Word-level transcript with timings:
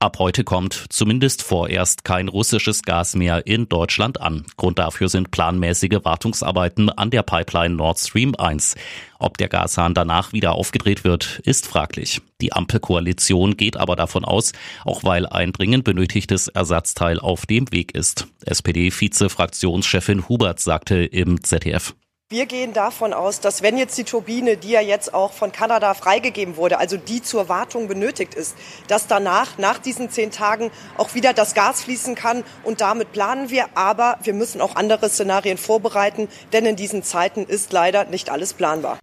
Ab 0.00 0.20
heute 0.20 0.44
kommt 0.44 0.84
zumindest 0.90 1.42
vorerst 1.42 2.04
kein 2.04 2.28
russisches 2.28 2.82
Gas 2.82 3.16
mehr 3.16 3.48
in 3.48 3.68
Deutschland 3.68 4.20
an. 4.20 4.46
Grund 4.56 4.78
dafür 4.78 5.08
sind 5.08 5.32
planmäßige 5.32 6.04
Wartungsarbeiten 6.04 6.88
an 6.88 7.10
der 7.10 7.24
Pipeline 7.24 7.74
Nord 7.74 7.98
Stream 7.98 8.36
1. 8.36 8.76
Ob 9.18 9.38
der 9.38 9.48
Gashahn 9.48 9.94
danach 9.94 10.32
wieder 10.32 10.52
aufgedreht 10.52 11.02
wird, 11.02 11.40
ist 11.42 11.66
fraglich. 11.66 12.20
Die 12.40 12.52
Ampelkoalition 12.52 13.56
geht 13.56 13.76
aber 13.76 13.96
davon 13.96 14.24
aus, 14.24 14.52
auch 14.84 15.02
weil 15.02 15.26
ein 15.26 15.52
dringend 15.52 15.82
benötigtes 15.82 16.46
Ersatzteil 16.46 17.18
auf 17.18 17.44
dem 17.46 17.72
Weg 17.72 17.92
ist. 17.96 18.28
SPD-Vize-Fraktionschefin 18.46 20.28
Hubert 20.28 20.60
sagte 20.60 21.04
im 21.04 21.42
ZDF. 21.42 21.96
Wir 22.30 22.44
gehen 22.44 22.74
davon 22.74 23.14
aus, 23.14 23.40
dass 23.40 23.62
wenn 23.62 23.78
jetzt 23.78 23.96
die 23.96 24.04
Turbine, 24.04 24.58
die 24.58 24.68
ja 24.68 24.82
jetzt 24.82 25.14
auch 25.14 25.32
von 25.32 25.50
Kanada 25.50 25.94
freigegeben 25.94 26.56
wurde, 26.56 26.76
also 26.76 26.98
die 26.98 27.22
zur 27.22 27.48
Wartung 27.48 27.88
benötigt 27.88 28.34
ist, 28.34 28.54
dass 28.86 29.06
danach, 29.06 29.56
nach 29.56 29.78
diesen 29.78 30.10
zehn 30.10 30.30
Tagen, 30.30 30.70
auch 30.98 31.14
wieder 31.14 31.32
das 31.32 31.54
Gas 31.54 31.84
fließen 31.84 32.16
kann. 32.16 32.44
Und 32.64 32.82
damit 32.82 33.12
planen 33.12 33.48
wir. 33.48 33.64
Aber 33.74 34.18
wir 34.24 34.34
müssen 34.34 34.60
auch 34.60 34.76
andere 34.76 35.08
Szenarien 35.08 35.56
vorbereiten, 35.56 36.28
denn 36.52 36.66
in 36.66 36.76
diesen 36.76 37.02
Zeiten 37.02 37.46
ist 37.46 37.72
leider 37.72 38.04
nicht 38.04 38.28
alles 38.28 38.52
planbar. 38.52 38.98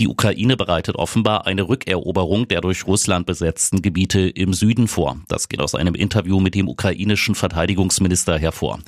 Die 0.00 0.08
Ukraine 0.08 0.56
bereitet 0.56 0.96
offenbar 0.96 1.46
eine 1.46 1.68
Rückeroberung 1.68 2.48
der 2.48 2.62
durch 2.62 2.86
Russland 2.86 3.26
besetzten 3.26 3.82
Gebiete 3.82 4.20
im 4.30 4.54
Süden 4.54 4.88
vor. 4.88 5.18
Das 5.28 5.50
geht 5.50 5.60
aus 5.60 5.74
einem 5.74 5.94
Interview 5.94 6.40
mit 6.40 6.54
dem 6.54 6.70
ukrainischen 6.70 7.34
Verteidigungsminister 7.34 8.38
hervor. 8.38 8.78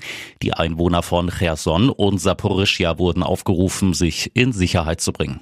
Die 0.40 0.54
Einwohner 0.54 1.02
von 1.02 1.28
Cherson 1.28 1.90
und 1.90 2.16
Saporischia 2.16 2.96
wurden 2.96 3.22
aufgerufen, 3.22 3.92
sich 3.92 4.30
in 4.32 4.54
Sicherheit 4.54 5.02
zu 5.02 5.12
bringen. 5.12 5.41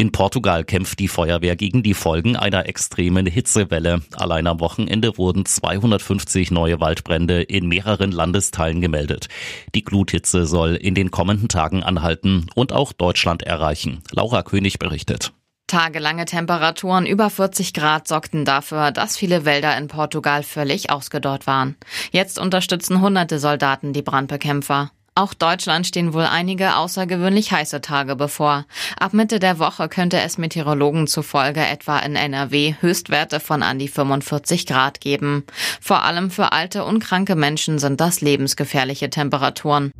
In 0.00 0.12
Portugal 0.12 0.62
kämpft 0.62 1.00
die 1.00 1.08
Feuerwehr 1.08 1.56
gegen 1.56 1.82
die 1.82 1.92
Folgen 1.92 2.36
einer 2.36 2.66
extremen 2.66 3.26
Hitzewelle. 3.26 4.00
Allein 4.14 4.46
am 4.46 4.60
Wochenende 4.60 5.18
wurden 5.18 5.44
250 5.44 6.52
neue 6.52 6.78
Waldbrände 6.78 7.42
in 7.42 7.66
mehreren 7.66 8.12
Landesteilen 8.12 8.80
gemeldet. 8.80 9.26
Die 9.74 9.82
Gluthitze 9.82 10.46
soll 10.46 10.76
in 10.76 10.94
den 10.94 11.10
kommenden 11.10 11.48
Tagen 11.48 11.82
anhalten 11.82 12.46
und 12.54 12.72
auch 12.72 12.92
Deutschland 12.92 13.42
erreichen. 13.42 14.00
Laura 14.12 14.44
König 14.44 14.78
berichtet. 14.78 15.32
Tagelange 15.66 16.26
Temperaturen 16.26 17.04
über 17.04 17.28
40 17.28 17.74
Grad 17.74 18.06
sorgten 18.06 18.44
dafür, 18.44 18.92
dass 18.92 19.16
viele 19.16 19.44
Wälder 19.44 19.76
in 19.76 19.88
Portugal 19.88 20.44
völlig 20.44 20.90
ausgedorrt 20.90 21.48
waren. 21.48 21.76
Jetzt 22.12 22.38
unterstützen 22.38 23.00
hunderte 23.00 23.40
Soldaten 23.40 23.92
die 23.92 24.02
Brandbekämpfer. 24.02 24.92
Auch 25.18 25.34
Deutschland 25.34 25.84
stehen 25.84 26.14
wohl 26.14 26.22
einige 26.22 26.76
außergewöhnlich 26.76 27.50
heiße 27.50 27.80
Tage 27.80 28.14
bevor. 28.14 28.66
Ab 29.00 29.14
Mitte 29.14 29.40
der 29.40 29.58
Woche 29.58 29.88
könnte 29.88 30.20
es 30.20 30.38
Meteorologen 30.38 31.08
zufolge 31.08 31.58
etwa 31.58 31.98
in 31.98 32.14
NRW 32.14 32.76
Höchstwerte 32.80 33.40
von 33.40 33.64
an 33.64 33.80
die 33.80 33.88
45 33.88 34.64
Grad 34.64 35.00
geben. 35.00 35.42
Vor 35.80 36.04
allem 36.04 36.30
für 36.30 36.52
alte 36.52 36.84
und 36.84 37.00
kranke 37.00 37.34
Menschen 37.34 37.80
sind 37.80 38.00
das 38.00 38.20
lebensgefährliche 38.20 39.10
Temperaturen. 39.10 39.90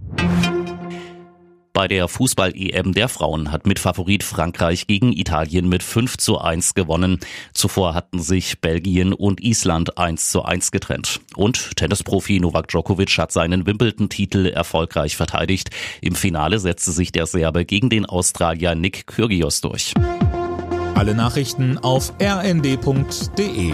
Bei 1.79 1.87
der 1.87 2.09
Fußball-EM 2.09 2.93
der 2.93 3.09
Frauen 3.09 3.53
hat 3.53 3.65
mit 3.65 3.79
Favorit 3.79 4.25
Frankreich 4.25 4.89
gegen 4.89 5.13
Italien 5.13 5.69
mit 5.69 5.85
5 5.85 6.17
zu 6.17 6.39
1 6.39 6.75
gewonnen. 6.75 7.21
Zuvor 7.55 7.95
hatten 7.95 8.19
sich 8.21 8.61
Belgien 8.61 9.13
und 9.13 9.41
Island 9.41 9.97
1 9.97 10.33
zu 10.33 10.43
1 10.43 10.73
getrennt. 10.73 11.21
Und 11.37 11.77
Tennisprofi 11.77 12.41
Novak 12.41 12.67
Djokovic 12.67 13.17
hat 13.19 13.31
seinen 13.31 13.65
Wimbledon-Titel 13.65 14.47
erfolgreich 14.47 15.17
verteidigt. 15.17 15.71
Im 16.01 16.17
Finale 16.17 16.59
setzte 16.59 16.91
sich 16.91 17.13
der 17.13 17.27
Serbe 17.27 17.65
gegen 17.65 17.91
den 17.91 18.07
Australier 18.07 18.75
Nick 18.75 19.07
Kyrgios 19.07 19.61
durch. 19.61 19.95
Alle 20.97 21.15
Nachrichten 21.15 21.79
auf 21.79 22.13
rnd.de 22.21 23.73